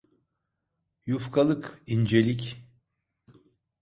[1.07, 2.65] Yufkalık, incelik.